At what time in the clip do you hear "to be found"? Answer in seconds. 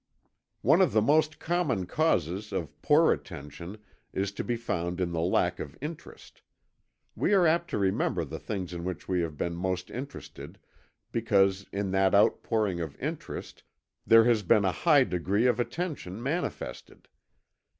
4.31-4.99